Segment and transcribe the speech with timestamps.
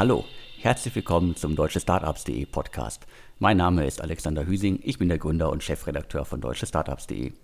[0.00, 0.24] Hallo,
[0.58, 3.06] herzlich willkommen zum Deutsche Startups.de Podcast.
[3.38, 7.34] Mein Name ist Alexander Hüsing, ich bin der Gründer und Chefredakteur von Deutsche Startups.de.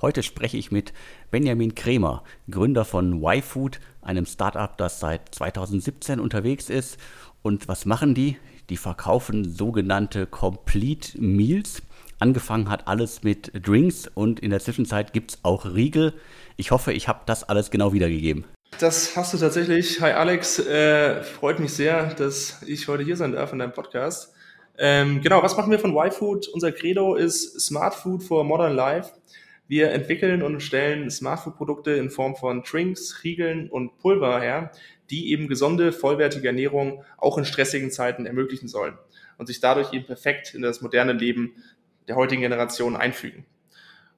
[0.00, 0.92] Heute spreche ich mit
[1.30, 6.98] Benjamin Kremer, Gründer von YFood, einem Startup, das seit 2017 unterwegs ist.
[7.40, 8.36] Und was machen die?
[8.68, 11.82] Die verkaufen sogenannte Complete Meals.
[12.18, 16.14] Angefangen hat alles mit Drinks und in der Zwischenzeit gibt es auch Riegel.
[16.56, 18.44] Ich hoffe, ich habe das alles genau wiedergegeben.
[18.78, 20.00] Das hast du tatsächlich.
[20.00, 24.34] Hi Alex, äh, freut mich sehr, dass ich heute hier sein darf in deinem Podcast.
[24.76, 26.48] Ähm, genau, was machen wir von YFood?
[26.48, 29.12] Unser Credo ist Smart Food for Modern Life.
[29.68, 34.72] Wir entwickeln und stellen Smart Food Produkte in Form von Drinks, Riegeln und Pulver her,
[35.10, 38.98] die eben gesunde, vollwertige Ernährung auch in stressigen Zeiten ermöglichen sollen
[39.38, 41.54] und sich dadurch eben perfekt in das moderne Leben
[42.08, 43.46] der heutigen Generation einfügen.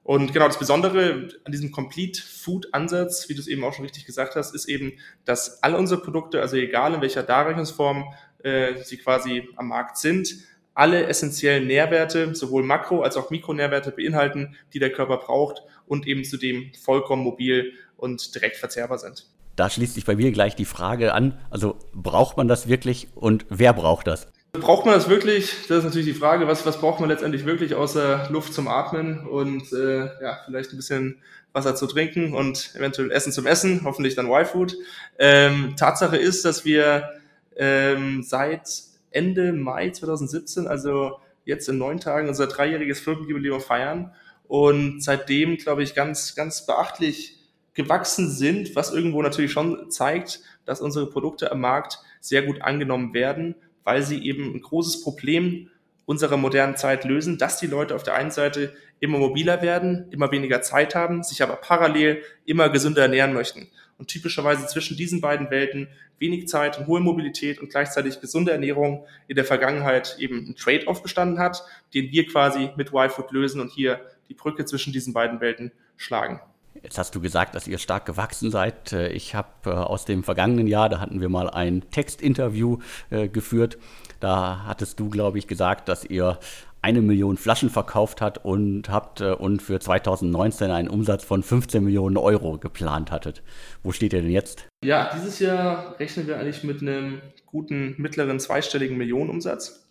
[0.05, 3.85] Und genau das Besondere an diesem Complete Food Ansatz, wie du es eben auch schon
[3.85, 8.75] richtig gesagt hast, ist eben, dass alle unsere Produkte, also egal in welcher Darreichungsform äh,
[8.83, 10.35] sie quasi am Markt sind,
[10.75, 16.23] alle essentiellen Nährwerte, sowohl Makro- als auch Mikronährwerte beinhalten, die der Körper braucht und eben
[16.23, 19.25] zudem vollkommen mobil und direkt verzehrbar sind.
[19.55, 23.47] Da schließt sich bei mir gleich die Frage an, also braucht man das wirklich und
[23.49, 24.27] wer braucht das?
[24.59, 25.53] Braucht man das wirklich?
[25.67, 29.25] Das ist natürlich die Frage, was, was braucht man letztendlich wirklich außer Luft zum Atmen
[29.27, 31.21] und äh, ja, vielleicht ein bisschen
[31.53, 34.75] Wasser zu trinken und eventuell Essen zum Essen, hoffentlich dann Y-Food.
[35.17, 37.09] Ähm, Tatsache ist, dass wir
[37.55, 38.67] ähm, seit
[39.11, 44.11] Ende Mai 2017, also jetzt in neun Tagen, unser dreijähriges Firmenjubiläum feiern
[44.47, 47.39] und seitdem, glaube ich, ganz, ganz beachtlich
[47.73, 53.13] gewachsen sind, was irgendwo natürlich schon zeigt, dass unsere Produkte am Markt sehr gut angenommen
[53.13, 55.69] werden weil sie eben ein großes Problem
[56.05, 60.31] unserer modernen Zeit lösen, dass die Leute auf der einen Seite immer mobiler werden, immer
[60.31, 63.69] weniger Zeit haben, sich aber parallel immer gesünder ernähren möchten.
[63.97, 65.87] Und typischerweise zwischen diesen beiden Welten
[66.19, 71.01] wenig Zeit und hohe Mobilität und gleichzeitig gesunde Ernährung in der Vergangenheit eben ein Trade-off
[71.01, 71.63] gestanden hat,
[71.93, 76.41] den wir quasi mit Y-Food lösen und hier die Brücke zwischen diesen beiden Welten schlagen.
[76.83, 78.93] Jetzt hast du gesagt, dass ihr stark gewachsen seid.
[78.93, 83.27] Äh, ich habe äh, aus dem vergangenen Jahr, da hatten wir mal ein Textinterview äh,
[83.27, 83.77] geführt.
[84.19, 86.39] Da hattest du, glaube ich, gesagt, dass ihr
[86.81, 92.15] eine Million Flaschen verkauft hat und habt und für 2019 einen Umsatz von 15 Millionen
[92.15, 93.41] Euro geplant hattet.
[93.81, 94.67] Wo steht ihr denn jetzt?
[94.83, 99.84] Ja, dieses Jahr rechnen wir eigentlich mit einem guten mittleren zweistelligen Millionenumsatz.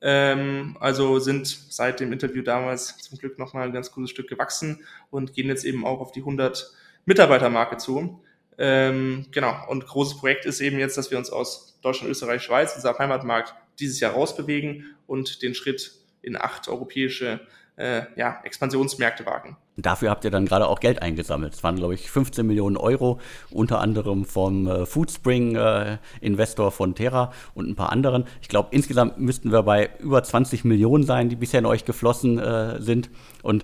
[0.00, 4.84] Ähm, also sind seit dem Interview damals zum Glück nochmal ein ganz gutes Stück gewachsen
[5.10, 6.72] und gehen jetzt eben auch auf die 100
[7.04, 8.22] Mitarbeitermarke zu.
[8.58, 12.74] Ähm, genau, und großes Projekt ist eben jetzt, dass wir uns aus Deutschland, Österreich, Schweiz,
[12.74, 15.92] unser Heimatmarkt, dieses Jahr rausbewegen und den Schritt
[16.22, 17.40] in acht europäische
[17.76, 19.56] äh, ja, Expansionsmärkte wagen.
[19.80, 21.54] Dafür habt ihr dann gerade auch Geld eingesammelt.
[21.54, 25.98] Es waren, glaube ich, 15 Millionen Euro, unter anderem vom äh, Foodspring äh,
[26.70, 28.24] von Terra und ein paar anderen.
[28.42, 32.40] Ich glaube, insgesamt müssten wir bei über 20 Millionen sein, die bisher in euch geflossen
[32.40, 33.08] äh, sind.
[33.42, 33.62] Und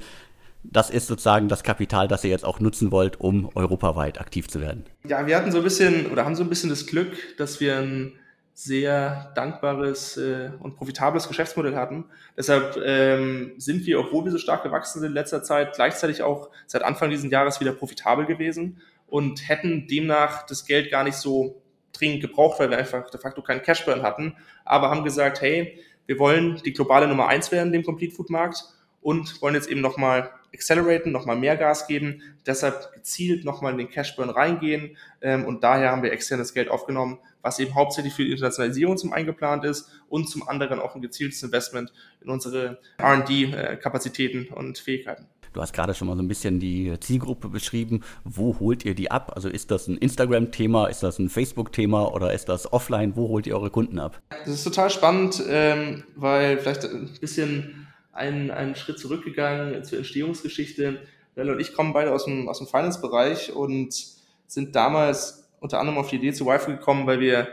[0.62, 4.60] das ist sozusagen das Kapital, das ihr jetzt auch nutzen wollt, um europaweit aktiv zu
[4.60, 4.84] werden.
[5.06, 7.78] Ja, wir hatten so ein bisschen oder haben so ein bisschen das Glück, dass wir
[7.78, 8.12] ein
[8.54, 12.04] sehr dankbares äh, und profitables Geschäftsmodell hatten.
[12.36, 16.50] Deshalb ähm, sind wir, obwohl wir so stark gewachsen sind in letzter Zeit, gleichzeitig auch
[16.66, 21.60] seit Anfang dieses Jahres wieder profitabel gewesen und hätten demnach das Geld gar nicht so
[21.92, 26.18] dringend gebraucht, weil wir einfach de facto keinen Cashburn hatten, aber haben gesagt, hey, wir
[26.20, 28.64] wollen die globale Nummer eins werden, dem Complete Food Markt
[29.04, 33.90] und wollen jetzt eben nochmal acceleraten, nochmal mehr Gas geben, deshalb gezielt nochmal in den
[33.90, 38.30] Cashburn reingehen ähm, und daher haben wir externes Geld aufgenommen, was eben hauptsächlich für die
[38.30, 41.92] Internationalisierung zum einen geplant ist und zum anderen auch ein gezieltes Investment
[42.22, 45.26] in unsere R&D-Kapazitäten äh, und Fähigkeiten.
[45.52, 48.02] Du hast gerade schon mal so ein bisschen die Zielgruppe beschrieben.
[48.24, 49.32] Wo holt ihr die ab?
[49.36, 53.14] Also ist das ein Instagram-Thema, ist das ein Facebook-Thema oder ist das offline?
[53.14, 54.20] Wo holt ihr eure Kunden ab?
[54.30, 57.83] Das ist total spannend, ähm, weil vielleicht ein bisschen
[58.14, 61.00] einen, einen Schritt zurückgegangen zur Entstehungsgeschichte.
[61.36, 63.94] Lelle und ich kommen beide aus dem, aus dem Finance-Bereich und
[64.46, 67.48] sind damals unter anderem auf die Idee zu Wi-Fi gekommen, weil wir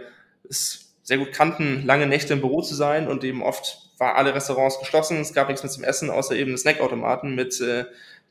[0.48, 4.34] es sehr gut kannten, lange Nächte im Büro zu sein und eben oft war alle
[4.34, 7.86] Restaurants geschlossen, es gab nichts mehr zum Essen, außer eben Snackautomaten mit äh,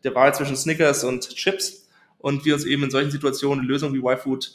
[0.05, 1.89] der Wahl zwischen Snickers und Chips.
[2.19, 4.53] Und wir uns eben in solchen Situationen eine Lösung wie Y-Food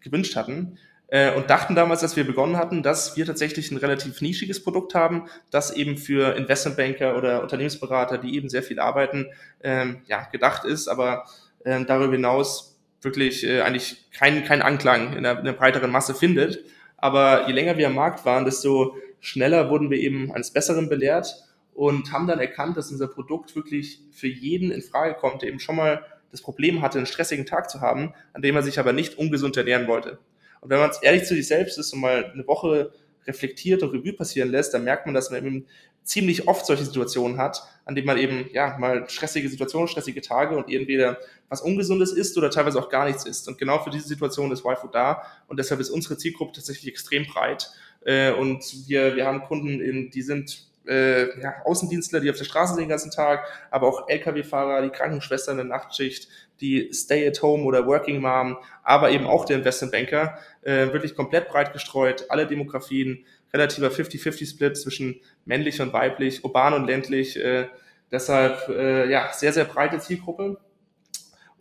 [0.00, 0.78] gewünscht hatten
[1.12, 4.94] äh, und dachten damals, dass wir begonnen hatten, dass wir tatsächlich ein relativ nischiges Produkt
[4.94, 9.26] haben, das eben für Investmentbanker oder Unternehmensberater, die eben sehr viel arbeiten,
[9.62, 11.26] ähm, ja, gedacht ist, aber
[11.64, 16.14] äh, darüber hinaus wirklich äh, eigentlich keinen kein Anklang in der, in der breiteren Masse
[16.14, 16.64] findet.
[16.96, 21.44] Aber je länger wir am Markt waren, desto schneller wurden wir eben eines Besseren belehrt
[21.74, 25.60] und haben dann erkannt, dass unser Produkt wirklich für jeden in Frage kommt, der eben
[25.60, 28.94] schon mal das Problem hatte, einen stressigen Tag zu haben, an dem er sich aber
[28.94, 30.18] nicht ungesund ernähren wollte.
[30.62, 32.92] Und wenn man es ehrlich zu sich selbst ist und mal eine Woche
[33.26, 35.66] reflektiert und Revue passieren lässt, dann merkt man, dass man eben
[36.04, 40.56] ziemlich oft solche Situationen hat, an denen man eben ja mal stressige Situationen, stressige Tage
[40.56, 41.18] und entweder
[41.48, 43.46] was Ungesundes ist oder teilweise auch gar nichts ist.
[43.48, 47.26] Und genau für diese Situation ist YFO da und deshalb ist unsere Zielgruppe tatsächlich extrem
[47.26, 47.70] breit.
[48.04, 52.44] Äh, und wir, wir haben Kunden, in, die sind äh, ja, Außendienstler, die auf der
[52.44, 56.28] Straße sind den ganzen Tag, aber auch Lkw-Fahrer, die Krankenschwestern in der Nachtschicht,
[56.62, 62.26] die Stay-at-Home oder Working Mom, aber eben auch der Investmentbanker, äh, wirklich komplett breit gestreut,
[62.30, 67.66] alle Demografien, relativer 50-50-Split zwischen männlich und weiblich, urban und ländlich, äh,
[68.10, 70.58] deshalb äh, ja sehr, sehr breite Zielgruppe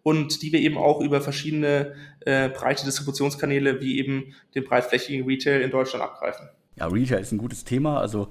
[0.03, 5.61] und die wir eben auch über verschiedene äh, breite Distributionskanäle wie eben den breitflächigen Retail
[5.61, 6.49] in Deutschland abgreifen.
[6.77, 7.99] Ja, Retail ist ein gutes Thema.
[7.99, 8.29] Also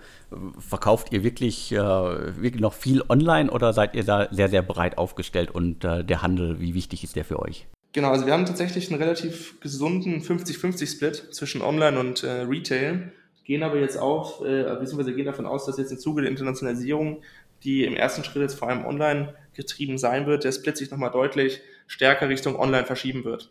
[0.58, 4.98] verkauft ihr wirklich, äh, wirklich noch viel online oder seid ihr da sehr, sehr breit
[4.98, 7.66] aufgestellt und äh, der Handel, wie wichtig ist der für euch?
[7.92, 13.12] Genau, also wir haben tatsächlich einen relativ gesunden 50-50-Split zwischen Online und äh, Retail,
[13.44, 17.22] gehen aber jetzt auf, äh, beziehungsweise gehen davon aus, dass jetzt im Zuge der Internationalisierung,
[17.64, 21.10] die im ersten Schritt jetzt vor allem online getrieben sein wird, der Split sich nochmal
[21.10, 23.50] deutlich stärker Richtung Online verschieben wird.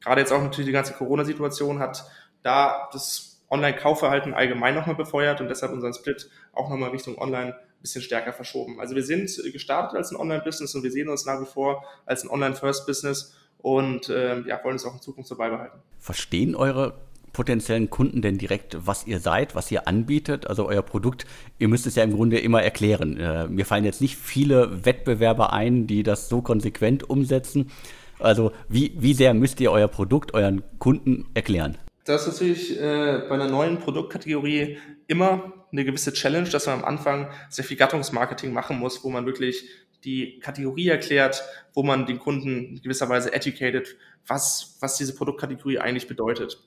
[0.00, 2.04] Gerade jetzt auch natürlich die ganze Corona-Situation hat
[2.42, 7.82] da das Online-Kaufverhalten allgemein nochmal befeuert und deshalb unseren Split auch nochmal Richtung Online ein
[7.82, 8.80] bisschen stärker verschoben.
[8.80, 12.24] Also wir sind gestartet als ein Online-Business und wir sehen uns nach wie vor als
[12.24, 15.78] ein Online-First-Business und äh, ja, wollen es auch in Zukunft so beibehalten.
[15.98, 16.94] Verstehen eure
[17.32, 21.24] potenziellen Kunden denn direkt, was ihr seid, was ihr anbietet, also euer Produkt?
[21.58, 23.16] Ihr müsst es ja im Grunde immer erklären.
[23.16, 27.70] Äh, mir fallen jetzt nicht viele Wettbewerber ein, die das so konsequent umsetzen.
[28.18, 31.78] Also wie, wie sehr müsst ihr euer Produkt euren Kunden erklären?
[32.08, 36.84] Das ist natürlich äh, bei einer neuen Produktkategorie immer eine gewisse Challenge, dass man am
[36.84, 39.68] Anfang sehr viel Gattungsmarketing machen muss, wo man wirklich
[40.04, 41.42] die Kategorie erklärt,
[41.74, 43.96] wo man den Kunden in gewisser Weise educated,
[44.26, 46.62] was, was diese Produktkategorie eigentlich bedeutet.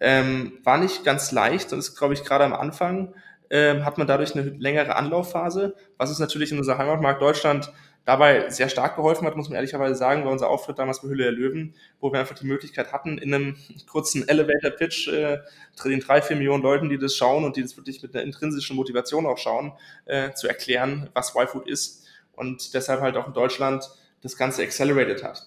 [0.00, 3.14] Ähm, war nicht ganz leicht und ist, glaube ich, gerade am Anfang
[3.50, 7.72] ähm, hat man dadurch eine längere Anlaufphase, was ist natürlich in unser Heimatmarkt Deutschland
[8.04, 11.24] dabei sehr stark geholfen hat, muss man ehrlicherweise sagen, war unser Auftritt damals bei Hülle
[11.24, 13.56] der Löwen, wo wir einfach die Möglichkeit hatten, in einem
[13.86, 15.38] kurzen Elevator-Pitch äh,
[15.84, 18.76] den drei, vier Millionen Leuten, die das schauen und die das wirklich mit einer intrinsischen
[18.76, 19.72] Motivation auch schauen,
[20.06, 23.88] äh, zu erklären, was Y-Food ist und deshalb halt auch in Deutschland
[24.20, 25.46] das Ganze accelerated hat.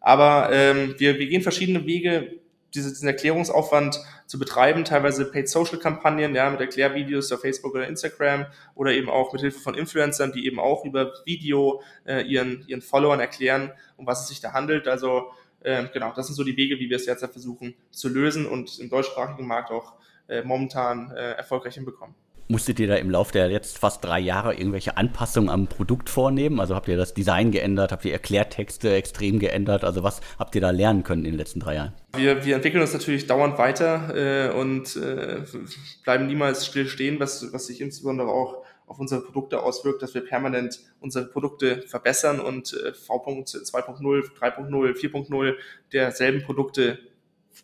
[0.00, 2.38] Aber ähm, wir, wir gehen verschiedene Wege,
[2.74, 8.46] diesen Erklärungsaufwand zu betreiben, teilweise Paid Social Kampagnen, ja, mit Erklärvideos auf Facebook oder Instagram
[8.74, 12.82] oder eben auch mit Hilfe von Influencern, die eben auch über Video äh, ihren, ihren
[12.82, 14.86] Followern erklären, um was es sich da handelt.
[14.86, 18.46] Also äh, genau, das sind so die Wege, wie wir es jetzt versuchen zu lösen
[18.46, 19.94] und im deutschsprachigen Markt auch
[20.28, 22.14] äh, momentan äh, erfolgreich hinbekommen.
[22.50, 26.60] Musstet ihr da im Laufe der jetzt fast drei Jahre irgendwelche Anpassungen am Produkt vornehmen?
[26.60, 27.92] Also habt ihr das Design geändert?
[27.92, 29.84] Habt ihr Erklärtexte extrem geändert?
[29.84, 31.92] Also was habt ihr da lernen können in den letzten drei Jahren?
[32.16, 35.42] Wir, wir entwickeln uns natürlich dauernd weiter äh, und äh,
[36.04, 40.24] bleiben niemals still stehen, was, was sich insbesondere auch auf unsere Produkte auswirkt, dass wir
[40.24, 45.54] permanent unsere Produkte verbessern und äh, V.2.0, 3.0, 4.0
[45.92, 46.98] derselben Produkte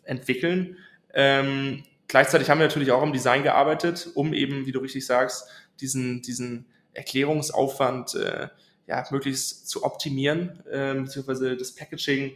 [0.03, 0.77] entwickeln.
[1.11, 5.47] Ähm, Gleichzeitig haben wir natürlich auch im Design gearbeitet, um eben, wie du richtig sagst,
[5.81, 8.47] diesen, diesen Erklärungsaufwand äh,
[8.87, 12.35] ja, möglichst zu optimieren, äh, beziehungsweise das Packaging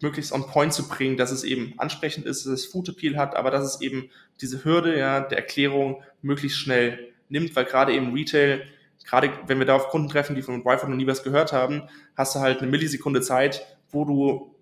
[0.00, 3.34] möglichst on point zu bringen, dass es eben ansprechend ist, dass es Food Appeal hat,
[3.34, 8.12] aber dass es eben diese Hürde ja, der Erklärung möglichst schnell nimmt, weil gerade eben
[8.12, 8.66] Retail,
[9.04, 11.88] gerade wenn wir da auf Kunden treffen, die von Wi-Fi noch nie was gehört haben,
[12.14, 14.54] hast du halt eine Millisekunde Zeit, wo du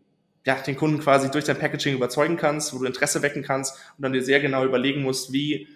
[0.44, 4.02] ja, den Kunden quasi durch dein Packaging überzeugen kannst, wo du Interesse wecken kannst und
[4.02, 5.68] dann dir sehr genau überlegen musst, wie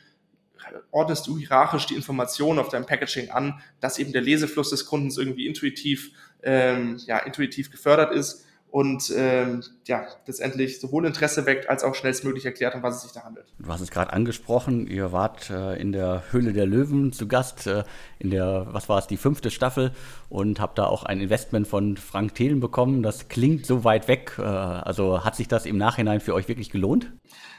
[0.90, 5.16] ordnest du hierarchisch die Informationen auf deinem Packaging an, dass eben der Lesefluss des Kundens
[5.16, 6.10] irgendwie intuitiv,
[6.42, 12.44] ähm, ja, intuitiv gefördert ist und ähm, ja, letztendlich sowohl Interesse weckt, als auch schnellstmöglich
[12.44, 13.46] erklärt, um was es sich da handelt.
[13.58, 17.66] Du hast es gerade angesprochen, ihr wart äh, in der Höhle der Löwen zu Gast,
[17.66, 17.84] äh,
[18.18, 19.92] in der, was war es, die fünfte Staffel
[20.28, 23.02] und habt da auch ein Investment von Frank Thelen bekommen.
[23.02, 24.34] Das klingt so weit weg.
[24.38, 27.12] Äh, also hat sich das im Nachhinein für euch wirklich gelohnt?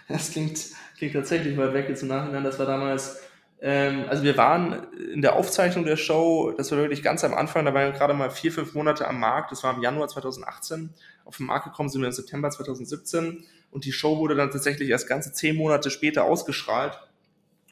[0.08, 0.60] Das klingt,
[0.98, 2.44] klingt tatsächlich weit weg jetzt im Nachhinein.
[2.44, 3.20] Das war damals
[3.62, 7.66] ähm, also wir waren in der Aufzeichnung der Show, das war wirklich ganz am Anfang,
[7.66, 10.94] da waren wir gerade mal vier, fünf Monate am Markt, das war im Januar 2018.
[11.26, 14.90] Auf den Markt gekommen sind wir im September 2017 und die Show wurde dann tatsächlich
[14.90, 17.00] erst ganze zehn Monate später ausgestrahlt.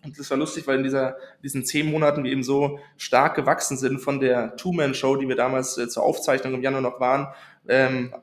[0.04, 3.78] Und das war lustig, weil in dieser, diesen zehn Monaten wir eben so stark gewachsen
[3.78, 7.34] sind von der Two-Man-Show, die wir damals äh, zur Aufzeichnung im Januar noch waren,
[7.68, 8.14] ähm,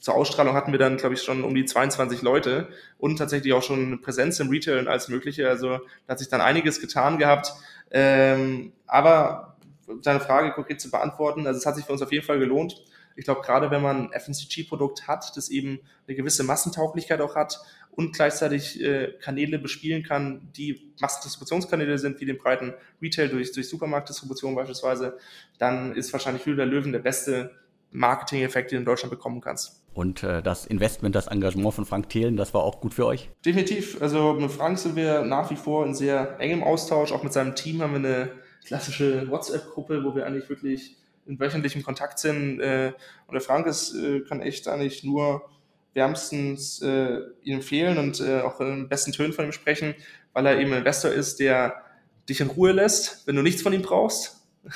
[0.00, 3.62] zur Ausstrahlung hatten wir dann, glaube ich, schon um die 22 Leute und tatsächlich auch
[3.62, 5.48] schon Präsenz im Retail und alles Mögliche.
[5.48, 7.52] Also da hat sich dann einiges getan gehabt.
[7.90, 9.56] Ähm, aber
[10.02, 12.84] deine Frage konkret zu beantworten, also es hat sich für uns auf jeden Fall gelohnt.
[13.16, 17.60] Ich glaube, gerade wenn man ein FMCG-Produkt hat, das eben eine gewisse Massentauglichkeit auch hat
[17.90, 23.68] und gleichzeitig äh, Kanäle bespielen kann, die Massendistributionskanäle sind, wie den breiten Retail durch, durch
[23.68, 25.18] Supermarktdistribution beispielsweise,
[25.58, 27.50] dann ist wahrscheinlich Höhle der Löwen der beste
[27.90, 29.79] Marketing-Effekt, den du in Deutschland bekommen kannst.
[29.92, 33.28] Und äh, das Investment, das Engagement von Frank Thelen, das war auch gut für euch?
[33.44, 34.00] Definitiv.
[34.00, 37.12] Also mit Frank sind wir nach wie vor in sehr engem Austausch.
[37.12, 38.30] Auch mit seinem Team haben wir eine
[38.64, 42.60] klassische WhatsApp-Gruppe, wo wir eigentlich wirklich in wöchentlichem Kontakt sind.
[42.60, 42.92] Äh,
[43.26, 45.48] und der Frank ist, äh, kann echt eigentlich nur
[45.92, 49.94] wärmstens äh, ihn empfehlen und äh, auch in besten Tönen von ihm sprechen,
[50.32, 51.82] weil er eben ein Investor ist, der
[52.28, 54.40] dich in Ruhe lässt, wenn du nichts von ihm brauchst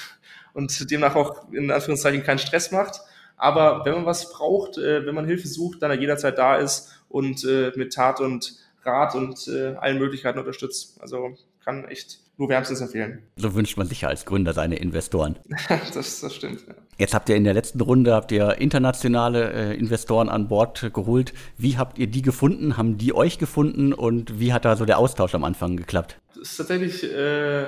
[0.54, 3.00] und demnach auch in Anführungszeichen keinen Stress macht
[3.36, 7.02] aber wenn man was braucht, äh, wenn man Hilfe sucht, dann er jederzeit da ist
[7.08, 11.00] und äh, mit Tat und Rat und äh, allen Möglichkeiten unterstützt.
[11.00, 13.22] Also kann echt nur wärmstens empfehlen.
[13.36, 15.38] So wünscht man sich ja als Gründer seine Investoren.
[15.94, 16.64] das, das stimmt.
[16.66, 16.74] Ja.
[16.98, 21.32] Jetzt habt ihr in der letzten Runde habt ihr internationale äh, Investoren an Bord geholt.
[21.56, 22.76] Wie habt ihr die gefunden?
[22.76, 26.18] Haben die euch gefunden und wie hat da so der Austausch am Anfang geklappt?
[26.34, 27.66] Das ist tatsächlich äh,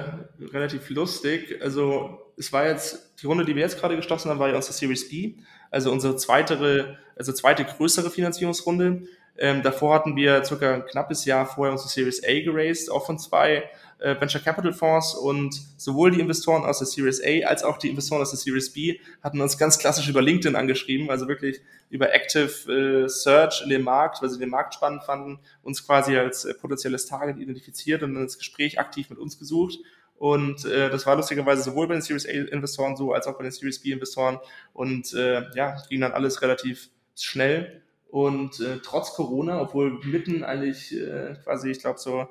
[0.53, 1.61] relativ lustig.
[1.63, 4.75] Also es war jetzt die Runde, die wir jetzt gerade geschlossen haben, war ja unsere
[4.75, 5.37] Series B
[5.71, 9.03] also unsere zweite, also zweite größere Finanzierungsrunde.
[9.39, 13.19] Ähm, davor hatten wir circa ein knappes Jahr vorher unsere Series A geraced, auch von
[13.19, 13.69] zwei
[13.99, 17.91] äh, Venture Capital Fonds und sowohl die Investoren aus der Series A als auch die
[17.91, 22.13] Investoren aus der Series B hatten uns ganz klassisch über LinkedIn angeschrieben, also wirklich über
[22.15, 26.45] Active äh, Search in dem Markt, weil sie den Markt spannend fanden, uns quasi als
[26.45, 29.79] äh, potenzielles Target identifiziert und dann das Gespräch aktiv mit uns gesucht
[30.19, 33.53] und äh, das war lustigerweise sowohl bei den Series A-Investoren so, als auch bei den
[33.53, 34.39] Series B-Investoren.
[34.73, 37.83] Und äh, ja, ging dann alles relativ schnell.
[38.09, 42.29] Und äh, trotz Corona, obwohl mitten eigentlich äh, quasi, ich glaube, so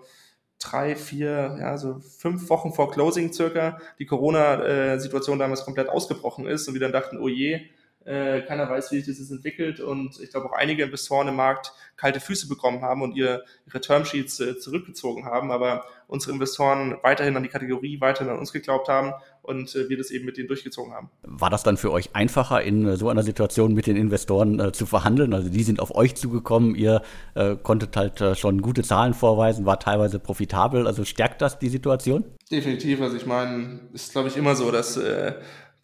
[0.58, 6.68] drei, vier, ja, so fünf Wochen vor Closing circa, die Corona-Situation damals komplett ausgebrochen ist
[6.68, 7.68] und wir dann dachten, oh je,
[8.05, 11.74] äh, keiner weiß, wie sich das entwickelt und ich glaube auch einige Investoren im Markt
[11.97, 17.35] kalte Füße bekommen haben und ihr, ihre Termsheets äh, zurückgezogen haben, aber unsere Investoren weiterhin
[17.35, 20.47] an die Kategorie, weiterhin an uns geglaubt haben und äh, wir das eben mit denen
[20.47, 21.09] durchgezogen haben.
[21.24, 24.71] War das dann für euch einfacher, in äh, so einer Situation mit den Investoren äh,
[24.71, 25.33] zu verhandeln?
[25.33, 27.01] Also die sind auf euch zugekommen, ihr
[27.33, 30.85] äh, konntet halt äh, schon gute Zahlen vorweisen, war teilweise profitabel.
[30.85, 32.25] Also stärkt das die Situation?
[32.51, 33.01] Definitiv.
[33.01, 35.00] Also ich meine, ist glaube ich immer so, dass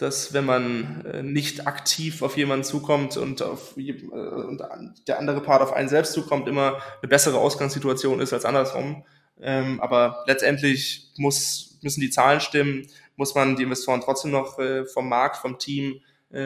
[0.01, 4.63] dass wenn man äh, nicht aktiv auf jemanden zukommt und, auf, äh, und
[5.07, 9.03] der andere Part auf einen selbst zukommt, immer eine bessere Ausgangssituation ist als andersrum.
[9.39, 14.85] Ähm, aber letztendlich muss, müssen die Zahlen stimmen, muss man die Investoren trotzdem noch äh,
[14.85, 16.01] vom Markt, vom Team,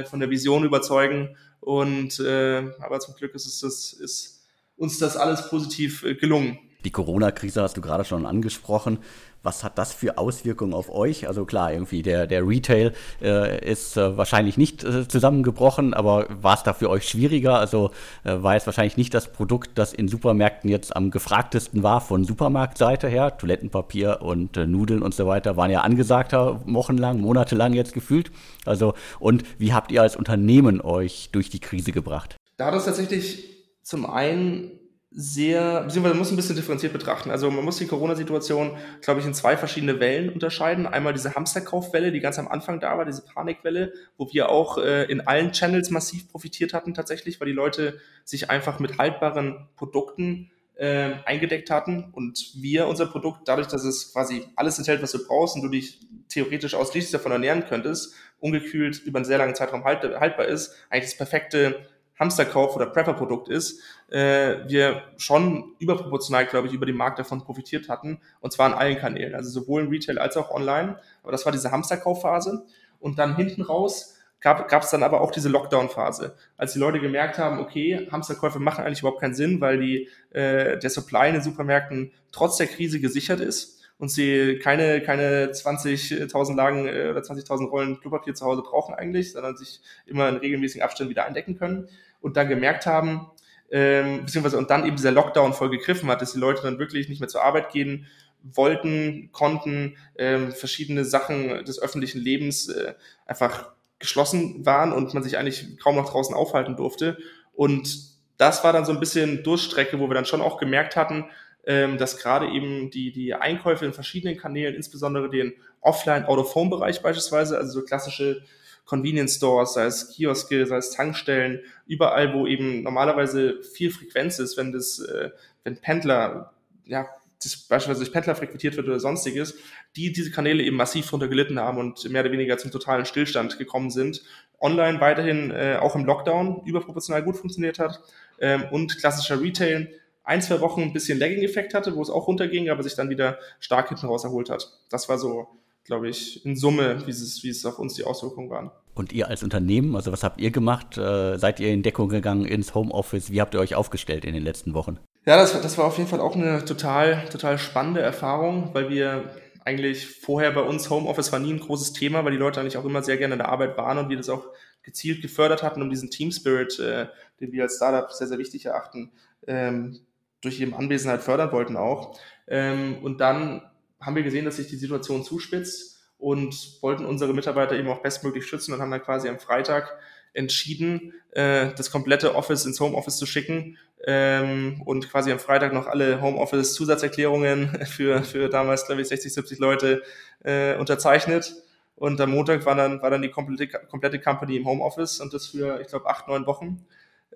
[0.10, 1.38] von der Vision überzeugen.
[1.60, 4.48] Und aber zum Glück ist es ist
[4.78, 6.58] uns das alles positiv gelungen.
[6.84, 8.98] Die Corona-Krise hast du gerade schon angesprochen.
[9.46, 11.28] Was hat das für Auswirkungen auf euch?
[11.28, 16.56] Also klar, irgendwie der, der Retail äh, ist äh, wahrscheinlich nicht äh, zusammengebrochen, aber war
[16.56, 17.60] es da für euch schwieriger?
[17.60, 17.92] Also
[18.24, 22.24] äh, war es wahrscheinlich nicht das Produkt, das in Supermärkten jetzt am gefragtesten war von
[22.24, 23.38] Supermarktseite her?
[23.38, 28.32] Toilettenpapier und äh, Nudeln und so weiter waren ja angesagter wochenlang, monatelang jetzt gefühlt.
[28.66, 32.36] Also und wie habt ihr als Unternehmen euch durch die Krise gebracht?
[32.58, 33.46] Da hat uns tatsächlich
[33.84, 34.72] zum einen
[35.18, 37.32] sehr, beziehungsweise man muss ein bisschen differenziert betrachten.
[37.32, 40.88] Also man muss die Corona-Situation, glaube ich, in zwei verschiedene Wellen unterscheiden.
[40.88, 45.06] Einmal diese Hamsterkaufwelle, die ganz am Anfang da war, diese Panikwelle, wo wir auch äh,
[45.06, 50.52] in allen Channels massiv profitiert hatten tatsächlich, weil die Leute sich einfach mit haltbaren Produkten
[50.76, 55.26] äh, eingedeckt hatten und wir unser Produkt, dadurch, dass es quasi alles enthält, was du
[55.26, 59.86] brauchst und du dich theoretisch ausschließlich davon ernähren könntest, ungekühlt über einen sehr langen Zeitraum
[59.86, 61.88] halt, haltbar ist, eigentlich das perfekte
[62.20, 67.90] Hamsterkauf oder Prepper-Produkt ist, äh, wir schon überproportional, glaube ich, über den Markt davon profitiert
[67.90, 68.20] hatten.
[68.40, 71.00] Und zwar in allen Kanälen, also sowohl im Retail als auch online.
[71.24, 72.66] Aber das war diese Hamsterkaufphase.
[73.00, 77.40] Und dann hinten raus gab es dann aber auch diese Lockdown-Phase, als die Leute gemerkt
[77.40, 81.42] haben, okay, Hamsterkäufe machen eigentlich überhaupt keinen Sinn, weil die, äh, der Supply in den
[81.42, 87.68] Supermärkten trotz der Krise gesichert ist und sie keine, keine 20.000 Lagen äh, oder 20.000
[87.70, 91.88] Rollen Klopapier zu Hause brauchen eigentlich, sondern sich immer in regelmäßigen Abständen wieder eindecken können
[92.22, 93.32] und dann gemerkt haben,
[93.72, 97.10] ähm, beziehungsweise und dann eben dieser Lockdown voll gegriffen hat, dass die Leute dann wirklich
[97.10, 98.08] nicht mehr zur Arbeit gehen
[98.44, 102.94] wollten, konnten, ähm, verschiedene Sachen des öffentlichen Lebens äh,
[103.25, 107.18] einfach geschlossen waren und man sich eigentlich kaum noch draußen aufhalten durfte.
[107.54, 111.25] Und das war dann so ein bisschen Durchstrecke, wo wir dann schon auch gemerkt hatten,
[111.66, 117.80] ähm, dass gerade eben die, die Einkäufe in verschiedenen Kanälen, insbesondere den Offline-Out-of-Home-Bereich beispielsweise, also
[117.80, 118.44] so klassische
[118.86, 124.58] Convenience Stores, sei es Kioske, sei es Tankstellen, überall, wo eben normalerweise viel Frequenz ist,
[124.58, 125.32] wenn das, äh,
[125.64, 126.54] wenn Pendler
[126.86, 127.08] ja
[127.44, 129.56] das beispielsweise durch Pendler frequentiert wird oder sonstiges,
[129.96, 133.58] die diese Kanäle eben massiv drunter gelitten haben und mehr oder weniger zum totalen Stillstand
[133.58, 134.24] gekommen sind.
[134.60, 138.00] Online weiterhin äh, auch im Lockdown überproportional gut funktioniert hat
[138.40, 139.90] ähm, und klassischer Retail
[140.25, 143.38] ein, zwei Wochen ein bisschen Lagging-Effekt hatte, wo es auch runterging, aber sich dann wieder
[143.60, 144.79] stark hinten raus erholt hat.
[144.89, 145.48] Das war so,
[145.84, 148.72] glaube ich, in Summe, wie es, wie es auf uns die Auswirkungen waren.
[148.96, 150.98] Und ihr als Unternehmen, also was habt ihr gemacht?
[150.98, 153.29] Äh, seid ihr in Deckung gegangen ins Homeoffice?
[153.29, 155.00] Wie habt ihr euch aufgestellt in den letzten Wochen?
[155.25, 159.29] Ja, das, das war auf jeden Fall auch eine total, total spannende Erfahrung, weil wir
[159.65, 162.86] eigentlich vorher bei uns Homeoffice war nie ein großes Thema, weil die Leute eigentlich auch
[162.86, 164.46] immer sehr gerne in der Arbeit waren und wir das auch
[164.84, 167.08] gezielt gefördert hatten, um diesen Team Spirit, äh,
[167.41, 169.12] den wir als Startup sehr, sehr wichtig erachten,
[169.48, 170.00] ähm,
[170.46, 172.18] durch ihre Anwesenheit fördern wollten auch.
[172.48, 173.62] Ähm, und dann
[174.00, 178.46] haben wir gesehen, dass sich die Situation zuspitzt und wollten unsere Mitarbeiter eben auch bestmöglich
[178.46, 179.98] schützen und haben dann quasi am Freitag
[180.34, 185.88] entschieden, äh, das komplette Office ins Homeoffice zu schicken ähm, und quasi am Freitag noch
[185.88, 190.04] alle Homeoffice-Zusatzerklärungen für, für damals, glaube ich, 60, 70 Leute
[190.44, 191.56] äh, unterzeichnet.
[191.96, 195.48] Und am Montag war dann, war dann die komplette, komplette Company im Homeoffice und das
[195.48, 196.86] für, ich glaube, acht, neun Wochen.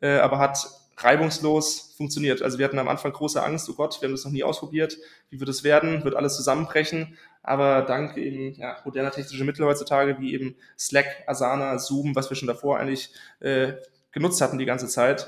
[0.02, 0.68] Äh, aber hat
[1.04, 2.42] reibungslos funktioniert.
[2.42, 4.98] Also wir hatten am Anfang große Angst, oh Gott, wir haben das noch nie ausprobiert,
[5.30, 10.20] wie wird es werden, wird alles zusammenbrechen, aber dank eben ja, moderner technischer Mittel heutzutage,
[10.20, 13.74] wie eben Slack, Asana, Zoom, was wir schon davor eigentlich äh,
[14.12, 15.28] genutzt hatten die ganze Zeit,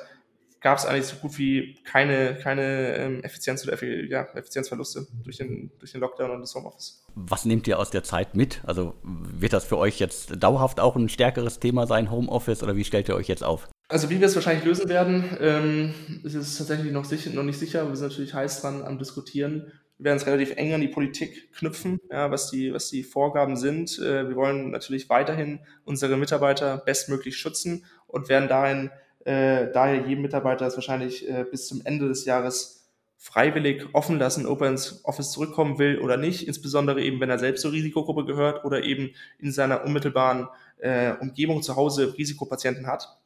[0.62, 5.72] gab es eigentlich so gut wie keine, keine ähm, Effizienz oder ja, Effizienzverluste durch den,
[5.80, 7.04] durch den Lockdown und das Homeoffice.
[7.16, 8.62] Was nehmt ihr aus der Zeit mit?
[8.64, 12.84] Also wird das für euch jetzt dauerhaft auch ein stärkeres Thema sein, Homeoffice, oder wie
[12.84, 13.70] stellt ihr euch jetzt auf?
[13.92, 15.94] Also wie wir es wahrscheinlich lösen werden, ähm,
[16.24, 18.98] ist es tatsächlich noch, sicher, noch nicht sicher, aber wir sind natürlich heiß dran am
[18.98, 19.70] Diskutieren.
[19.98, 23.58] Wir werden es relativ eng an die Politik knüpfen, ja, was, die, was die Vorgaben
[23.58, 24.00] sind.
[24.00, 28.92] Äh, wir wollen natürlich weiterhin unsere Mitarbeiter bestmöglich schützen und werden dahin,
[29.26, 34.46] äh, daher jedem Mitarbeiter es wahrscheinlich äh, bis zum Ende des Jahres freiwillig offen lassen,
[34.46, 38.24] ob er ins Office zurückkommen will oder nicht, insbesondere eben, wenn er selbst zur Risikogruppe
[38.24, 43.18] gehört oder eben in seiner unmittelbaren äh, Umgebung zu Hause Risikopatienten hat.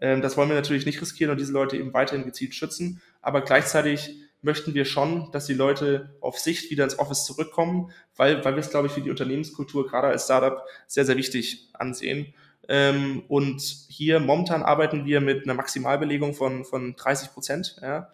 [0.00, 3.00] Ähm, das wollen wir natürlich nicht riskieren und diese Leute eben weiterhin gezielt schützen.
[3.22, 8.44] Aber gleichzeitig möchten wir schon, dass die Leute auf Sicht wieder ins Office zurückkommen, weil,
[8.44, 12.34] weil wir es, glaube ich, für die Unternehmenskultur gerade als Startup sehr, sehr wichtig ansehen.
[12.68, 18.10] Ähm, und hier momentan arbeiten wir mit einer Maximalbelegung von, von 30 Prozent, ja,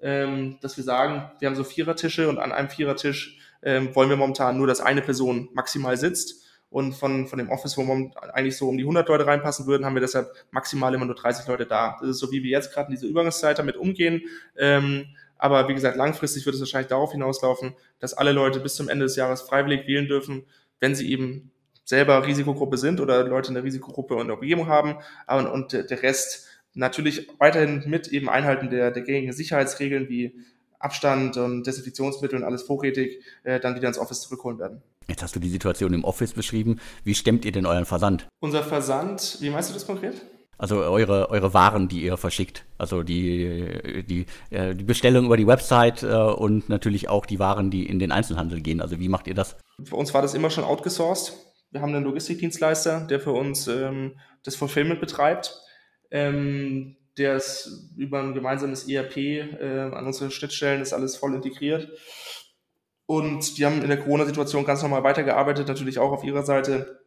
[0.00, 4.58] ähm, dass wir sagen, wir haben so Vierertische und an einem Vierertisch wollen wir momentan
[4.58, 6.45] nur, dass eine Person maximal sitzt
[6.76, 9.94] und von, von dem Office, wo eigentlich so um die 100 Leute reinpassen würden, haben
[9.94, 11.96] wir deshalb maximal immer nur 30 Leute da.
[12.02, 14.20] Das ist so, wie wir jetzt gerade in dieser Übergangszeit damit umgehen.
[14.58, 15.06] Ähm,
[15.38, 19.06] aber wie gesagt, langfristig wird es wahrscheinlich darauf hinauslaufen, dass alle Leute bis zum Ende
[19.06, 20.44] des Jahres freiwillig wählen dürfen,
[20.78, 21.50] wenn sie eben
[21.82, 24.96] selber Risikogruppe sind oder Leute in der Risikogruppe und der Umgebung haben.
[25.26, 30.34] Aber, und der Rest natürlich weiterhin mit eben Einhalten der, der gängigen Sicherheitsregeln wie
[30.78, 34.82] Abstand und Desinfektionsmittel und alles vorrätig äh, dann wieder ins Office zurückholen werden.
[35.08, 36.80] Jetzt hast du die Situation im Office beschrieben.
[37.04, 38.26] Wie stemmt ihr denn euren Versand?
[38.40, 40.22] Unser Versand, wie meinst du das konkret?
[40.58, 42.64] Also eure, eure Waren, die ihr verschickt.
[42.78, 47.70] Also die, die, äh, die Bestellung über die Website äh, und natürlich auch die Waren,
[47.70, 48.80] die in den Einzelhandel gehen.
[48.80, 49.56] Also wie macht ihr das?
[49.84, 51.34] Für uns war das immer schon outgesourced.
[51.70, 55.60] Wir haben einen Logistikdienstleister, der für uns ähm, das Fulfillment betreibt.
[56.10, 61.88] Ähm, der ist über ein gemeinsames ERP äh, an unsere Schnittstellen ist alles voll integriert.
[63.06, 67.00] Und die haben in der Corona-Situation ganz normal weitergearbeitet, natürlich auch auf ihrer Seite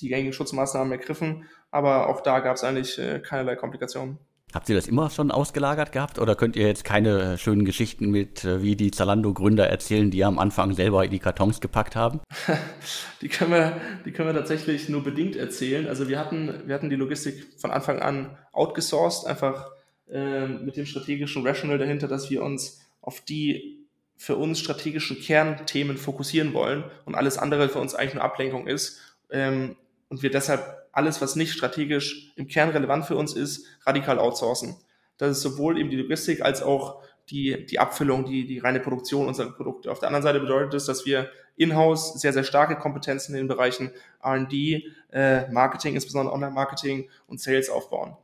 [0.00, 4.18] die gängigen Schutzmaßnahmen ergriffen, aber auch da gab es eigentlich äh, keinerlei Komplikationen.
[4.54, 8.10] Habt ihr das immer schon ausgelagert gehabt oder könnt ihr jetzt keine äh, schönen Geschichten
[8.10, 12.20] mit, äh, wie die Zalando-Gründer erzählen, die am Anfang selber die Kartons gepackt haben?
[13.20, 15.86] die, können wir, die können wir tatsächlich nur bedingt erzählen.
[15.86, 19.70] Also wir hatten, wir hatten die Logistik von Anfang an outgesourced, einfach
[20.10, 23.77] äh, mit dem strategischen Rational dahinter, dass wir uns auf die
[24.18, 29.00] für uns strategischen Kernthemen fokussieren wollen und alles andere für uns eigentlich nur Ablenkung ist
[29.30, 29.76] ähm,
[30.08, 34.76] und wir deshalb alles, was nicht strategisch im Kern relevant für uns ist, radikal outsourcen.
[35.16, 39.28] Das ist sowohl eben die Logistik als auch die, die Abfüllung, die, die reine Produktion
[39.28, 39.90] unserer Produkte.
[39.92, 43.48] Auf der anderen Seite bedeutet es, dass wir in-house sehr, sehr starke Kompetenzen in den
[43.48, 48.16] Bereichen R&D, äh, Marketing, insbesondere Online-Marketing und Sales aufbauen.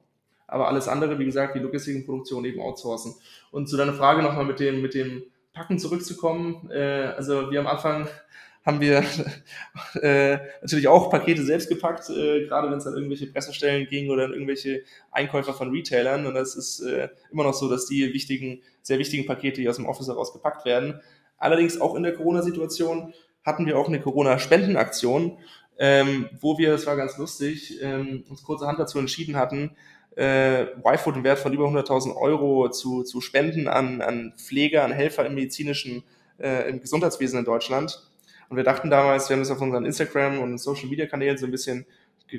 [0.46, 3.14] Aber alles andere, wie gesagt, die Logistik und Produktion eben outsourcen.
[3.50, 6.68] Und zu deiner Frage nochmal mit dem, mit dem Packen zurückzukommen.
[6.70, 8.08] Äh, also wir am Anfang
[8.64, 9.04] haben wir
[10.02, 14.24] äh, natürlich auch Pakete selbst gepackt, äh, gerade wenn es an irgendwelche Pressestellen ging oder
[14.24, 16.26] an irgendwelche Einkäufer von Retailern.
[16.26, 19.76] Und das ist äh, immer noch so, dass die wichtigen, sehr wichtigen Pakete hier aus
[19.76, 21.00] dem Office heraus gepackt werden.
[21.38, 23.14] Allerdings auch in der Corona-Situation
[23.44, 25.38] hatten wir auch eine Corona-Spendenaktion,
[25.78, 29.76] ähm, wo wir, das war ganz lustig, ähm, uns kurzerhand dazu entschieden hatten,
[30.16, 34.92] äh, YFood im Wert von über 100.000 Euro zu, zu spenden an, an Pfleger, an
[34.92, 36.04] Helfer im medizinischen
[36.38, 38.02] äh, im Gesundheitswesen in Deutschland.
[38.48, 41.46] Und wir dachten damals, wir haben das auf unseren Instagram und Social Media Kanälen so
[41.46, 41.86] ein bisschen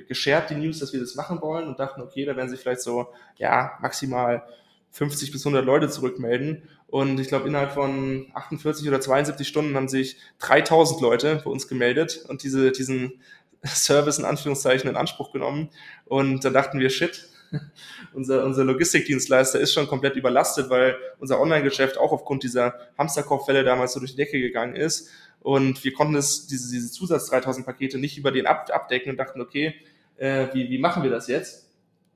[0.08, 2.82] geshared, die News, dass wir das machen wollen und dachten, okay, da werden sich vielleicht
[2.82, 3.08] so,
[3.38, 4.44] ja, maximal
[4.92, 6.70] 50 bis 100 Leute zurückmelden.
[6.88, 11.68] Und ich glaube, innerhalb von 48 oder 72 Stunden haben sich 3000 Leute bei uns
[11.68, 13.22] gemeldet und diese, diesen
[13.66, 15.70] Service in Anführungszeichen in Anspruch genommen.
[16.06, 17.28] Und dann dachten wir, shit,
[18.14, 23.94] unser, unser Logistikdienstleister ist schon komplett überlastet, weil unser Online-Geschäft auch aufgrund dieser Hamsterkaufwelle damals
[23.94, 25.10] so durch die Decke gegangen ist.
[25.42, 29.18] Und wir konnten es, diese, diese Zusatz 3000 Pakete nicht über den ab, abdecken und
[29.18, 29.76] dachten, okay,
[30.18, 31.70] äh, wie, wie machen wir das jetzt?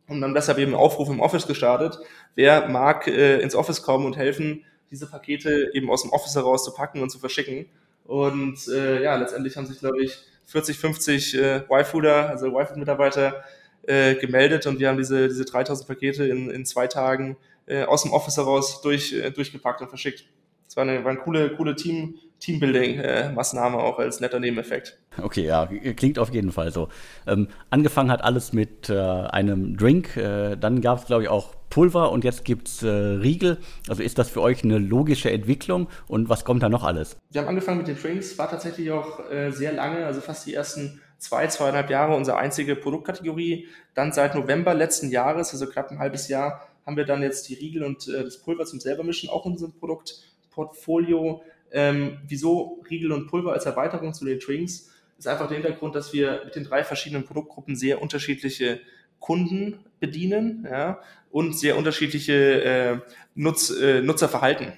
[0.08, 2.00] Und dann deshalb eben einen Aufruf im Office gestartet.
[2.36, 6.64] Wer mag äh, ins Office kommen und helfen, diese Pakete eben aus dem Office heraus
[6.64, 7.68] zu packen und zu verschicken?
[8.06, 13.44] Und äh, ja, letztendlich haben sich, glaube ich, 40, 50 äh, Y-Fooder, also Y-Food-Mitarbeiter
[13.90, 18.04] äh, gemeldet und wir haben diese, diese 3000 Pakete in, in zwei Tagen äh, aus
[18.04, 20.26] dem Office heraus durch, äh, durchgepackt und verschickt.
[20.66, 25.00] Das war eine, war eine coole, coole Team, Teambuilding-Maßnahme auch als netter Nebeneffekt.
[25.20, 26.90] Okay, ja, klingt auf jeden Fall so.
[27.26, 31.56] Ähm, angefangen hat alles mit äh, einem Drink, äh, dann gab es, glaube ich, auch
[31.72, 33.58] Pulver und jetzt gibt es äh, Riegel.
[33.88, 37.18] Also ist das für euch eine logische Entwicklung und was kommt da noch alles?
[37.32, 40.54] Wir haben angefangen mit den Drinks, war tatsächlich auch äh, sehr lange, also fast die
[40.54, 43.68] ersten zwei, zweieinhalb Jahre unsere einzige Produktkategorie.
[43.94, 47.54] Dann seit November letzten Jahres, also knapp ein halbes Jahr, haben wir dann jetzt die
[47.54, 51.44] Riegel und äh, das Pulver zum selbermischen auch in unserem Produktportfolio.
[51.72, 54.90] Ähm, wieso Riegel und Pulver als Erweiterung zu den Drinks?
[55.18, 58.80] Ist einfach der Hintergrund, dass wir mit den drei verschiedenen Produktgruppen sehr unterschiedliche
[59.20, 63.00] Kunden bedienen ja, und sehr unterschiedliche äh,
[63.36, 64.74] Nutz, äh, Nutzerverhalten.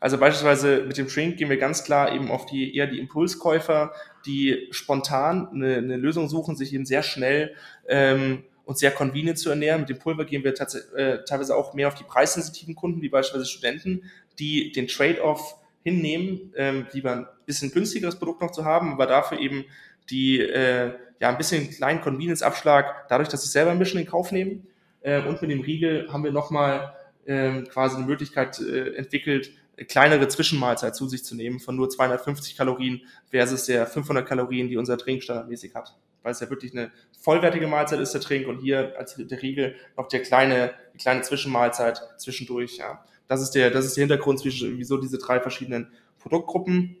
[0.00, 3.92] Also beispielsweise mit dem Drink gehen wir ganz klar eben auf die eher die Impulskäufer,
[4.28, 7.54] die spontan eine, eine Lösung suchen, sich eben sehr schnell
[7.88, 9.80] ähm, und sehr convenient zu ernähren.
[9.80, 13.50] Mit dem Pulver gehen wir äh, teilweise auch mehr auf die preissensitiven Kunden, wie beispielsweise
[13.50, 14.02] Studenten,
[14.38, 19.38] die den Trade-off hinnehmen, ähm, lieber ein bisschen günstigeres Produkt noch zu haben, aber dafür
[19.38, 19.64] eben
[20.10, 24.66] die äh, ja ein bisschen kleinen Convenience-Abschlag, dadurch, dass sie selber mischen, in Kauf nehmen.
[25.00, 29.50] Äh, und mit dem Riegel haben wir nochmal äh, quasi eine Möglichkeit äh, entwickelt,
[29.86, 34.76] kleinere Zwischenmahlzeit zu sich zu nehmen von nur 250 Kalorien versus der 500 Kalorien, die
[34.76, 35.96] unser Trink standardmäßig hat.
[36.22, 39.76] Weil es ja wirklich eine vollwertige Mahlzeit ist, der Trink, und hier als der Riegel
[39.96, 43.04] noch der kleine, die kleine Zwischenmahlzeit zwischendurch, ja.
[43.28, 46.96] Das ist der, das ist der Hintergrund, wieso diese drei verschiedenen Produktgruppen.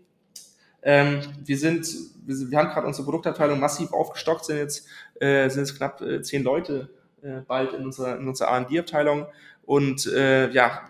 [0.82, 1.88] Ähm, wir sind,
[2.26, 4.86] wir, wir haben gerade unsere Produktabteilung massiv aufgestockt, sind jetzt,
[5.20, 6.90] äh, sind jetzt knapp äh, zehn Leute
[7.22, 9.26] äh, bald in unserer, in unserer R&D-Abteilung
[9.64, 10.88] und äh, ja,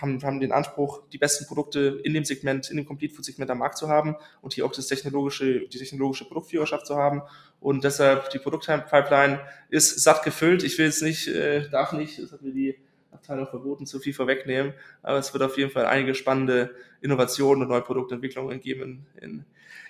[0.00, 3.50] haben, haben den Anspruch, die besten Produkte in dem Segment, in dem Complete Food Segment
[3.50, 7.22] am Markt zu haben und hier auch das technologische, die technologische Produktführerschaft zu haben.
[7.60, 10.62] Und deshalb die Produktpipeline ist satt gefüllt.
[10.62, 12.76] Ich will jetzt nicht, äh, darf nicht, das hat mir die
[13.10, 14.74] Abteilung verboten, zu viel vorwegnehmen.
[15.02, 19.44] Aber es wird auf jeden Fall einige spannende Innovationen und neue Produktentwicklungen geben in,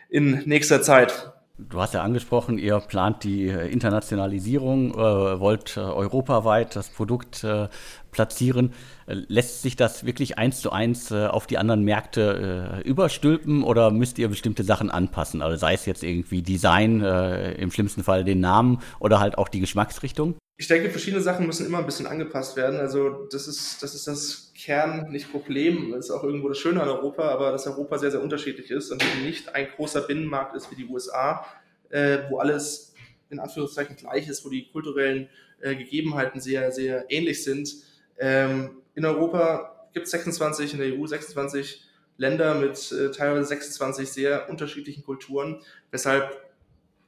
[0.09, 1.33] in, in nächster Zeit.
[1.59, 7.45] Du hast ja angesprochen, ihr plant die äh, Internationalisierung, äh, wollt äh, europaweit das Produkt
[7.45, 7.69] äh,
[8.11, 8.75] platzieren.
[9.07, 13.91] Äh, lässt sich das wirklich eins zu eins äh, auf die anderen Märkte überstülpen oder
[13.91, 15.41] müsst ihr bestimmte Sachen anpassen?
[15.41, 19.61] Also sei es jetzt irgendwie Design, im schlimmsten Fall den Namen oder halt auch die
[19.61, 20.37] Geschmacksrichtung?
[20.59, 22.81] Ich denke, verschiedene Sachen müssen immer ein bisschen angepasst werden.
[22.81, 25.93] Also das ist das, ist das Kern, nicht Problem.
[25.93, 28.91] Das ist auch irgendwo das Schöne an Europa, aber dass Europa sehr, sehr unterschiedlich ist
[28.91, 31.45] und nicht ein großer Binnenmarkt ist wie die USA,
[31.91, 32.95] äh, wo alles
[33.29, 35.29] in Anführungszeichen gleich ist, wo die kulturellen
[35.61, 37.75] äh, Gegebenheiten sehr, sehr ähnlich sind.
[38.19, 41.83] Ähm, in Europa gibt es 26, in der EU 26
[42.17, 46.41] Länder mit äh, teilweise 26 sehr unterschiedlichen Kulturen, weshalb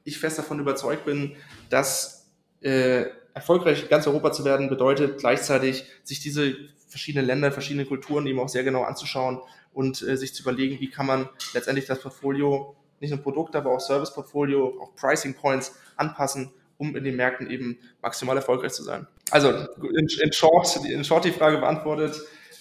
[0.04, 1.36] ich fest davon überzeugt bin,
[1.70, 2.30] dass
[2.60, 3.06] äh,
[3.38, 6.56] erfolgreich in ganz Europa zu werden, bedeutet gleichzeitig, sich diese
[6.88, 9.40] verschiedenen Länder, verschiedene Kulturen eben auch sehr genau anzuschauen
[9.72, 13.70] und äh, sich zu überlegen, wie kann man letztendlich das Portfolio, nicht nur Produkt, aber
[13.70, 19.06] auch Service-Portfolio, auch Pricing Points anpassen, um in den Märkten eben maximal erfolgreich zu sein.
[19.30, 22.20] Also in, in, short, in short die Frage beantwortet,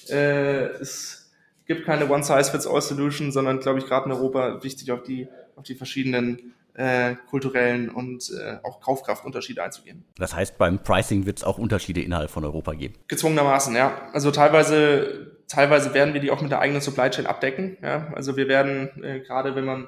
[0.10, 1.32] äh, es
[1.66, 6.54] gibt keine One-Size-Fits-All-Solution, sondern glaube ich gerade in Europa wichtig auf die, auf die verschiedenen
[6.78, 10.06] äh, kulturellen und äh, auch Kaufkraftunterschiede einzugehen.
[10.18, 12.94] Das heißt, beim Pricing wird es auch Unterschiede innerhalb von Europa geben?
[13.08, 14.10] Gezwungenermaßen, ja.
[14.14, 17.78] Also teilweise, teilweise werden wir die auch mit der eigenen Supply Chain abdecken.
[17.82, 18.14] Ja.
[18.14, 19.88] Also wir werden, äh, gerade wenn man,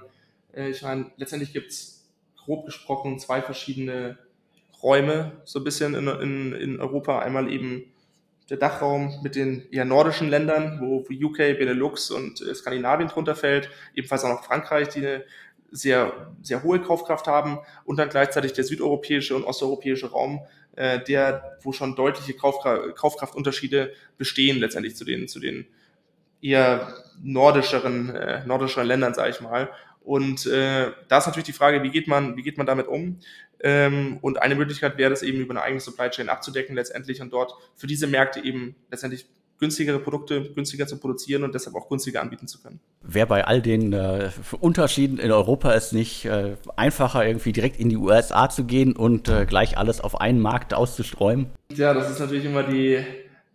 [0.52, 2.10] äh, ich meine, letztendlich gibt es
[2.44, 4.18] grob gesprochen zwei verschiedene
[4.82, 7.20] Räume, so ein bisschen in, in, in Europa.
[7.20, 7.84] Einmal eben
[8.50, 13.70] der Dachraum mit den eher nordischen Ländern, wo UK, Benelux und äh, Skandinavien drunter fällt,
[13.94, 15.24] ebenfalls auch noch Frankreich, die eine
[15.72, 20.42] sehr, sehr hohe Kaufkraft haben und dann gleichzeitig der südeuropäische und osteuropäische Raum,
[20.76, 25.68] äh, der, wo schon deutliche Kaufkraft, Kaufkraftunterschiede bestehen letztendlich zu den, zu den
[26.42, 29.70] eher nordischeren, äh, nordischeren Ländern, sage ich mal.
[30.02, 33.20] Und äh, da ist natürlich die Frage, wie geht man, wie geht man damit um?
[33.62, 37.34] Ähm, und eine Möglichkeit wäre das eben über eine eigene Supply Chain abzudecken letztendlich und
[37.34, 39.28] dort für diese Märkte eben letztendlich
[39.60, 42.80] günstigere Produkte günstiger zu produzieren und deshalb auch günstiger anbieten zu können.
[43.02, 47.90] Wäre bei all den äh, Unterschieden in Europa es nicht äh, einfacher, irgendwie direkt in
[47.90, 51.48] die USA zu gehen und äh, gleich alles auf einen Markt auszustreuen?
[51.76, 53.04] Ja, das ist natürlich immer die,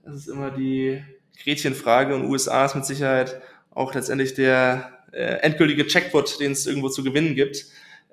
[0.04, 1.02] das ist immer die
[1.42, 3.40] Gretchenfrage und USA ist mit Sicherheit
[3.70, 7.66] auch letztendlich der äh, endgültige Checkpot, den es irgendwo zu gewinnen gibt.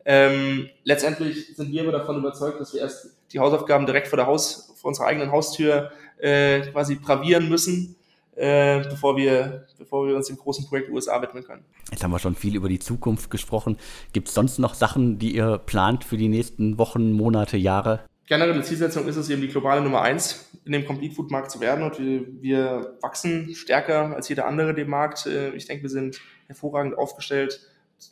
[0.05, 4.27] Ähm, letztendlich sind wir aber davon überzeugt, dass wir erst die Hausaufgaben direkt vor der
[4.27, 7.95] Haus, vor unserer eigenen Haustür äh, quasi bravieren müssen,
[8.35, 11.63] äh, bevor, wir, bevor wir uns dem großen Projekt USA widmen können.
[11.91, 13.77] Jetzt haben wir schon viel über die Zukunft gesprochen.
[14.13, 18.01] Gibt es sonst noch Sachen, die ihr plant für die nächsten Wochen, Monate, Jahre?
[18.27, 21.59] Generelle Zielsetzung ist es eben, die globale Nummer eins in dem Complete Food Markt zu
[21.59, 25.25] werden und wir, wir wachsen stärker als jeder andere dem Markt.
[25.25, 27.59] Äh, ich denke, wir sind hervorragend aufgestellt,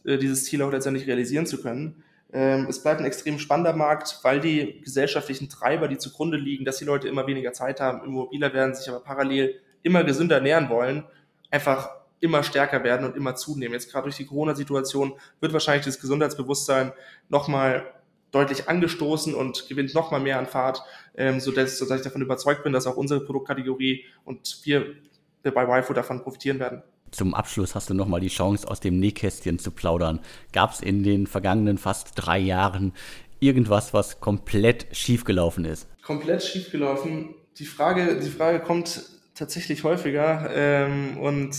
[0.04, 2.04] äh, dieses Ziel auch letztendlich realisieren zu können.
[2.32, 6.78] Ähm, es bleibt ein extrem spannender Markt, weil die gesellschaftlichen Treiber, die zugrunde liegen, dass
[6.78, 11.06] die Leute immer weniger Zeit haben, immobiler werden, sich aber parallel immer gesünder ernähren wollen,
[11.50, 11.90] einfach
[12.20, 13.74] immer stärker werden und immer zunehmen.
[13.74, 16.92] Jetzt gerade durch die Corona-Situation wird wahrscheinlich das Gesundheitsbewusstsein
[17.30, 17.94] nochmal
[18.32, 20.84] deutlich angestoßen und gewinnt nochmal mehr an Fahrt,
[21.16, 24.96] ähm, sodass, sodass ich davon überzeugt bin, dass auch unsere Produktkategorie und wir
[25.44, 26.84] bei YFO davon profitieren werden.
[27.12, 30.20] Zum Abschluss hast du nochmal die Chance, aus dem Nähkästchen zu plaudern.
[30.54, 32.94] Gab es in den vergangenen fast drei Jahren
[33.40, 35.88] irgendwas, was komplett schiefgelaufen ist?
[36.04, 37.36] Komplett schiefgelaufen.
[37.58, 39.02] Die Frage, die Frage kommt
[39.34, 41.52] tatsächlich häufiger ähm, und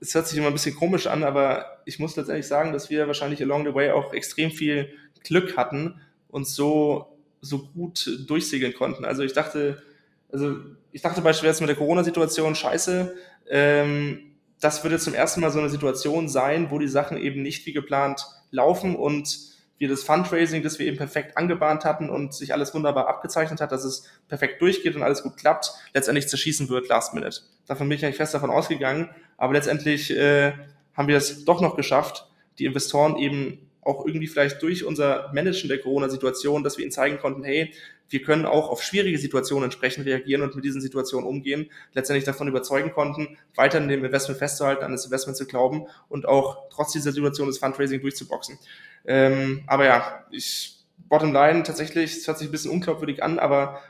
[0.00, 3.06] es hört sich immer ein bisschen komisch an, aber ich muss letztendlich sagen, dass wir
[3.06, 4.88] wahrscheinlich along the way auch extrem viel
[5.24, 9.04] Glück hatten und so, so gut durchsegeln konnten.
[9.04, 9.82] Also ich dachte,
[10.30, 10.56] also
[10.92, 13.14] ich dachte beispielsweise mit der Corona-Situation, scheiße,
[13.50, 14.33] ähm,
[14.64, 17.74] das würde zum ersten Mal so eine Situation sein, wo die Sachen eben nicht wie
[17.74, 19.38] geplant laufen und
[19.76, 23.72] wir das Fundraising, das wir eben perfekt angebahnt hatten und sich alles wunderbar abgezeichnet hat,
[23.72, 27.42] dass es perfekt durchgeht und alles gut klappt, letztendlich zerschießen wird last minute.
[27.66, 30.52] Davon bin ich eigentlich fest davon ausgegangen, aber letztendlich äh,
[30.94, 32.26] haben wir es doch noch geschafft,
[32.58, 37.18] die Investoren eben auch irgendwie vielleicht durch unser Managen der Corona-Situation, dass wir ihnen zeigen
[37.18, 37.72] konnten, hey,
[38.08, 42.48] wir können auch auf schwierige Situationen entsprechend reagieren und mit diesen Situationen umgehen, letztendlich davon
[42.48, 46.92] überzeugen konnten, weiter in dem Investment festzuhalten, an das Investment zu glauben und auch trotz
[46.92, 48.58] dieser Situation das Fundraising durchzuboxen.
[49.06, 53.80] Ähm, aber ja, ich, bottom line, tatsächlich, es hört sich ein bisschen unglaubwürdig an, aber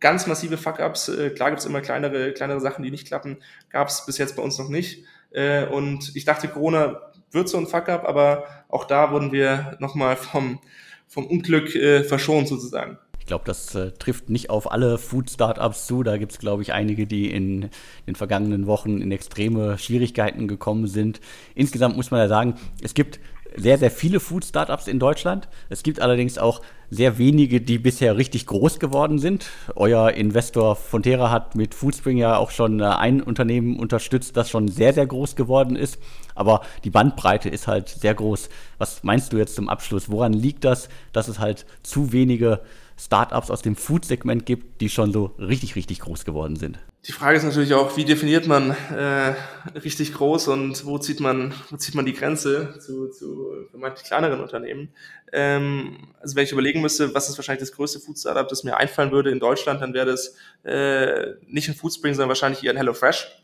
[0.00, 3.38] ganz massive Fuck-Ups, äh, klar gibt es immer kleinere, kleinere Sachen, die nicht klappen,
[3.70, 5.04] gab es bis jetzt bei uns noch nicht.
[5.30, 10.16] Äh, und ich dachte, Corona wird so ein Fuck-up, aber auch da wurden wir nochmal
[10.16, 10.58] vom,
[11.06, 12.98] vom Unglück äh, verschont sozusagen.
[13.22, 16.02] Ich glaube, das äh, trifft nicht auf alle Food-Startups zu.
[16.02, 17.70] Da gibt es, glaube ich, einige, die in
[18.06, 21.20] den vergangenen Wochen in extreme Schwierigkeiten gekommen sind.
[21.54, 23.20] Insgesamt muss man ja sagen, es gibt
[23.56, 25.48] sehr, sehr viele Food-Startups in Deutschland.
[25.68, 26.60] Es gibt allerdings auch
[26.90, 29.46] sehr wenige, die bisher richtig groß geworden sind.
[29.76, 34.68] Euer Investor Fonterra hat mit Foodspring ja auch schon äh, ein Unternehmen unterstützt, das schon
[34.68, 35.98] sehr, sehr groß geworden ist.
[36.34, 38.48] Aber die Bandbreite ist halt sehr groß.
[38.78, 40.10] Was meinst du jetzt zum Abschluss?
[40.10, 42.60] Woran liegt das, dass es halt zu wenige
[42.98, 46.78] Startups aus dem Food-Segment gibt, die schon so richtig, richtig groß geworden sind?
[47.04, 49.34] Die Frage ist natürlich auch, wie definiert man äh,
[49.80, 54.40] richtig groß und wo zieht man, wo zieht man die Grenze zu, zu vermeintlich kleineren
[54.40, 54.88] Unternehmen?
[55.32, 59.10] Ähm, also wenn ich überlegen müsste, was ist wahrscheinlich das größte Food-Startup, das mir einfallen
[59.10, 63.42] würde in Deutschland, dann wäre das äh, nicht ein Foodspring, sondern wahrscheinlich eher ein HelloFresh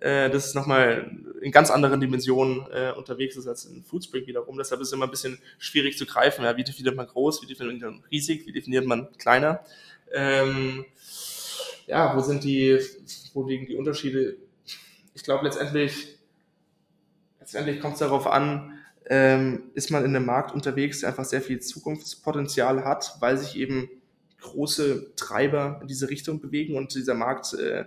[0.00, 1.10] äh, das ist nochmal
[1.42, 4.56] in ganz anderen Dimensionen äh, unterwegs ist als in Foodspring wiederum.
[4.56, 6.44] Deshalb ist es immer ein bisschen schwierig zu greifen.
[6.44, 9.60] Ja, wie definiert man groß, wie definiert man riesig, wie definiert man kleiner?
[10.12, 10.86] Ähm,
[11.90, 12.78] ja, wo sind die,
[13.34, 14.36] wo liegen die Unterschiede?
[15.12, 16.18] Ich glaube letztendlich,
[17.40, 21.42] letztendlich kommt es darauf an, ähm, ist man in einem Markt unterwegs, der einfach sehr
[21.42, 23.90] viel Zukunftspotenzial hat, weil sich eben
[24.40, 27.86] große Treiber in diese Richtung bewegen und dieser Markt äh,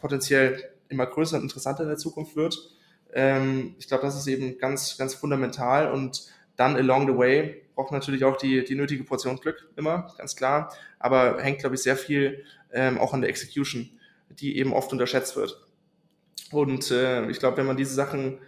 [0.00, 2.70] potenziell immer größer und interessanter in der Zukunft wird.
[3.12, 7.92] Ähm, ich glaube, das ist eben ganz, ganz fundamental und dann along the way braucht
[7.92, 11.96] natürlich auch die, die nötige Portion Glück immer, ganz klar, aber hängt, glaube ich, sehr
[11.96, 13.88] viel ähm, auch an der Execution,
[14.30, 15.64] die eben oft unterschätzt wird.
[16.50, 18.40] Und äh, ich glaube, wenn man diese Sachen,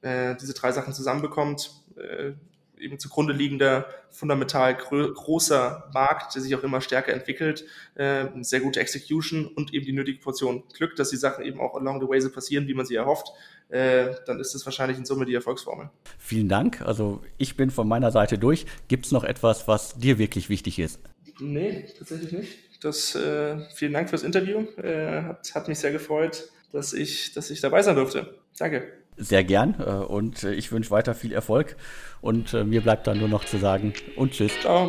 [0.00, 2.32] äh, diese drei Sachen zusammenbekommt, äh,
[2.78, 8.80] eben zugrunde liegender, fundamental großer Markt, der sich auch immer stärker entwickelt, äh, sehr gute
[8.80, 12.20] Execution und eben die nötige Portion Glück, dass die Sachen eben auch along the way
[12.20, 13.28] so passieren, wie man sie erhofft,
[13.68, 15.90] äh, dann ist das wahrscheinlich in Summe die Erfolgsformel.
[16.18, 16.82] Vielen Dank.
[16.82, 18.66] Also ich bin von meiner Seite durch.
[18.88, 21.00] Gibt es noch etwas, was dir wirklich wichtig ist?
[21.40, 22.58] Nee, tatsächlich nicht.
[22.80, 24.66] Das, äh, vielen Dank fürs Interview.
[24.76, 26.50] Äh, hat, hat mich sehr gefreut.
[26.72, 28.34] dass ich, dass ich dabei sein durfte.
[28.58, 28.92] Danke.
[29.16, 31.76] Sehr gern äh, und äh, ich wünsche weiter viel Erfolg
[32.20, 34.52] und äh, mir bleibt dann nur noch zu sagen und tschüss.
[34.60, 34.88] Ciao.